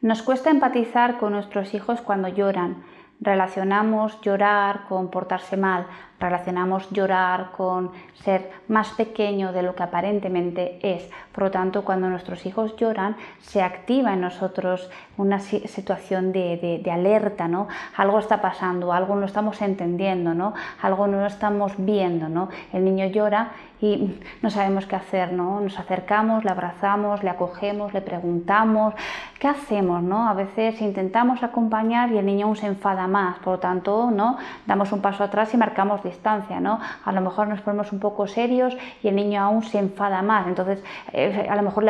Nos 0.00 0.22
cuesta 0.22 0.50
empatizar 0.50 1.18
con 1.18 1.32
nuestros 1.32 1.74
hijos 1.74 2.00
cuando 2.00 2.28
lloran. 2.28 2.84
Relacionamos 3.20 4.20
llorar 4.20 4.84
con 4.88 5.08
portarse 5.08 5.56
mal, 5.56 5.86
relacionamos 6.20 6.90
llorar 6.90 7.50
con 7.56 7.90
ser 8.14 8.50
más 8.68 8.90
pequeño 8.90 9.52
de 9.52 9.62
lo 9.62 9.74
que 9.74 9.82
aparentemente 9.82 10.78
es. 10.82 11.08
Por 11.32 11.44
lo 11.44 11.50
tanto, 11.50 11.84
cuando 11.84 12.08
nuestros 12.08 12.44
hijos 12.46 12.76
lloran, 12.76 13.16
se 13.40 13.62
activa 13.62 14.12
en 14.12 14.20
nosotros 14.20 14.90
una 15.16 15.40
situación 15.40 16.32
de, 16.32 16.82
alerta, 16.92 17.48
¿no? 17.48 17.68
Algo 17.96 18.18
está 18.18 18.40
pasando, 18.40 18.92
algo 18.92 19.16
no 19.16 19.26
estamos 19.26 19.62
entendiendo, 19.62 20.34
¿no? 20.34 20.54
Algo 20.80 21.06
no 21.06 21.26
estamos 21.26 21.72
viendo, 21.76 22.28
¿no? 22.28 22.48
El 22.72 22.84
niño 22.84 23.06
llora 23.06 23.50
y 23.80 24.18
no 24.42 24.50
sabemos 24.50 24.86
qué 24.86 24.96
hacer, 24.96 25.32
¿no? 25.32 25.60
Nos 25.60 25.78
acercamos, 25.78 26.44
le 26.44 26.50
abrazamos, 26.50 27.22
le 27.22 27.30
acogemos, 27.30 27.92
le 27.94 28.00
preguntamos, 28.00 28.94
¿qué 29.38 29.48
hacemos, 29.48 30.02
no? 30.02 30.28
A 30.28 30.34
veces 30.34 30.80
intentamos 30.80 31.42
acompañar 31.42 32.10
y 32.10 32.18
el 32.18 32.26
niño 32.26 32.46
aún 32.46 32.56
se 32.56 32.66
enfada 32.66 33.06
por 33.42 33.54
lo 33.54 33.58
tanto, 33.58 34.10
¿no? 34.10 34.36
Damos 34.66 34.92
un 34.92 35.00
paso 35.00 35.24
atrás 35.24 35.52
y 35.54 35.56
marcamos 35.56 36.02
distancia, 36.02 36.60
¿no? 36.60 36.80
A 37.04 37.12
lo 37.12 37.20
mejor 37.20 37.48
nos 37.48 37.60
ponemos 37.60 37.92
un 37.92 38.00
poco 38.00 38.26
serios 38.26 38.76
y 39.02 39.08
el 39.08 39.16
niño 39.16 39.42
aún 39.42 39.62
se 39.62 39.78
enfada 39.78 40.22
más, 40.22 40.46
entonces 40.46 40.82
eh, 41.12 41.46
a 41.48 41.56
lo 41.56 41.62
mejor 41.62 41.84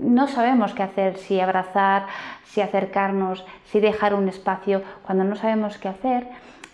no 0.00 0.26
sabemos 0.28 0.74
qué 0.74 0.82
hacer, 0.82 1.18
si 1.18 1.40
abrazar, 1.40 2.06
si 2.44 2.60
acercarnos, 2.60 3.44
si 3.66 3.80
dejar 3.80 4.14
un 4.14 4.28
espacio, 4.28 4.82
cuando 5.04 5.24
no 5.24 5.36
sabemos 5.36 5.78
qué 5.78 5.88
hacer 5.88 6.26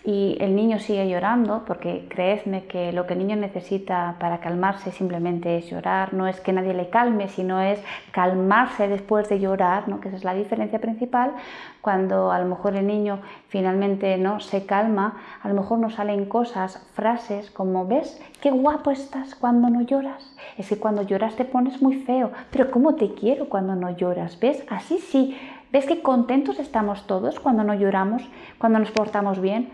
y 0.05 0.37
el 0.39 0.55
niño 0.55 0.79
sigue 0.79 1.09
llorando, 1.09 1.63
porque 1.67 2.05
creedme 2.07 2.65
que 2.65 2.93
lo 2.93 3.05
que 3.05 3.13
el 3.13 3.19
niño 3.19 3.35
necesita 3.35 4.15
para 4.19 4.39
calmarse 4.39 4.91
simplemente 4.91 5.57
es 5.57 5.69
llorar, 5.69 6.13
no 6.13 6.27
es 6.27 6.39
que 6.39 6.53
nadie 6.53 6.73
le 6.73 6.89
calme, 6.89 7.27
sino 7.27 7.61
es 7.61 7.83
calmarse 8.11 8.87
después 8.87 9.27
de 9.27 9.39
llorar, 9.39 9.89
¿no? 9.89 9.99
que 9.99 10.07
esa 10.07 10.17
es 10.17 10.23
la 10.23 10.33
diferencia 10.33 10.79
principal, 10.79 11.33
cuando 11.81 12.31
a 12.31 12.39
lo 12.39 12.45
mejor 12.45 12.75
el 12.75 12.87
niño 12.87 13.19
finalmente 13.49 14.17
no 14.17 14.39
se 14.39 14.65
calma, 14.65 15.17
a 15.41 15.49
lo 15.49 15.53
mejor 15.53 15.79
nos 15.79 15.95
salen 15.95 16.25
cosas, 16.25 16.85
frases 16.93 17.51
como, 17.51 17.85
¿ves 17.85 18.21
qué 18.41 18.51
guapo 18.51 18.91
estás 18.91 19.35
cuando 19.35 19.69
no 19.69 19.81
lloras? 19.81 20.33
Es 20.57 20.69
que 20.69 20.77
cuando 20.77 21.01
lloras 21.01 21.35
te 21.35 21.45
pones 21.45 21.81
muy 21.81 21.97
feo, 22.03 22.31
pero 22.51 22.71
¿cómo 22.71 22.95
te 22.95 23.13
quiero 23.13 23.49
cuando 23.49 23.75
no 23.75 23.89
lloras? 23.91 24.39
¿Ves? 24.39 24.63
Así 24.69 24.97
sí. 24.97 25.37
¿Ves 25.71 25.85
qué 25.85 26.01
contentos 26.01 26.57
estamos 26.57 27.05
todos 27.05 27.39
cuando 27.39 27.63
no 27.63 27.75
lloramos, 27.75 28.23
cuando 28.57 28.79
nos 28.79 28.89
portamos 28.89 29.39
bien? 29.39 29.71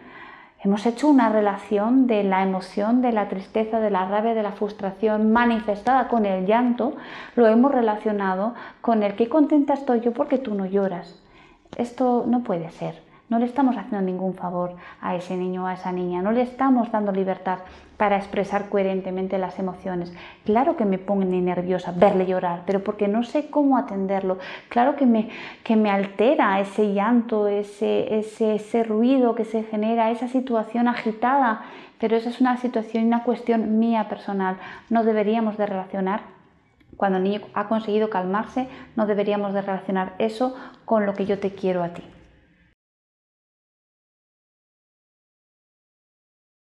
Hemos 0.66 0.88
hecho 0.88 1.08
una 1.08 1.30
relación 1.30 2.08
de 2.08 2.24
la 2.24 2.42
emoción, 2.42 3.04
de 3.04 3.12
la 3.12 3.30
tristeza, 3.30 3.80
de 3.80 3.92
la 3.92 4.10
rabia, 4.10 4.34
de 4.34 4.42
la 4.42 4.54
frustración 4.54 5.32
manifestada 5.32 6.08
con 6.08 6.26
el 6.26 6.48
llanto, 6.48 6.96
lo 7.36 7.46
hemos 7.46 7.72
relacionado 7.72 8.56
con 8.82 9.04
el 9.04 9.16
qué 9.16 9.30
contenta 9.30 9.76
estoy 9.76 10.00
yo 10.00 10.12
porque 10.12 10.40
tú 10.40 10.56
no 10.56 10.66
lloras. 10.66 11.22
Esto 11.78 12.26
no 12.28 12.42
puede 12.42 12.72
ser. 12.72 13.00
No 13.28 13.40
le 13.40 13.46
estamos 13.46 13.76
haciendo 13.76 14.02
ningún 14.02 14.36
favor 14.36 14.76
a 15.02 15.16
ese 15.16 15.36
niño 15.36 15.64
o 15.64 15.68
a 15.68 15.74
esa 15.74 15.92
niña, 15.92 16.22
no 16.22 16.32
le 16.32 16.44
estamos 16.44 16.92
dando 16.92 17.12
libertad 17.12 17.60
para 17.98 18.18
expresar 18.18 18.70
coherentemente 18.70 19.40
las 19.40 19.58
emociones. 19.58 20.14
Claro 20.44 20.76
que 20.78 20.86
me 20.86 21.00
pone 21.00 21.42
nerviosa 21.42 21.92
verle 21.96 22.28
llorar, 22.28 22.62
pero 22.68 22.84
porque 22.84 23.08
no 23.08 23.24
sé 23.24 23.50
cómo 23.50 23.78
atenderlo. 23.78 24.38
Claro 24.70 24.96
que 24.96 25.08
me, 25.08 25.30
que 25.64 25.76
me 25.76 25.90
altera 25.90 26.60
ese 26.60 26.94
llanto, 26.94 27.48
ese, 27.48 28.20
ese, 28.20 28.56
ese 28.56 28.84
ruido 28.84 29.34
que 29.34 29.46
se 29.46 29.64
genera, 29.64 30.12
esa 30.12 30.28
situación 30.28 30.88
agitada, 30.88 31.64
pero 32.00 32.16
esa 32.18 32.30
es 32.30 32.42
una 32.42 32.58
situación 32.58 33.06
y 33.06 33.08
una 33.08 33.24
cuestión 33.24 33.80
mía 33.80 34.08
personal. 34.08 34.58
No 34.92 35.04
deberíamos 35.04 35.58
de 35.58 35.66
relacionar 35.66 36.22
cuando 36.98 37.18
el 37.18 37.24
niño 37.24 37.42
ha 37.54 37.68
conseguido 37.68 38.10
calmarse, 38.10 38.68
no 38.96 39.06
deberíamos 39.08 39.54
de 39.54 39.62
relacionar 39.62 40.14
eso 40.20 40.56
con 40.86 41.06
lo 41.06 41.14
que 41.14 41.26
yo 41.26 41.40
te 41.40 41.56
quiero 41.56 41.84
a 41.84 41.90
ti. 41.90 42.04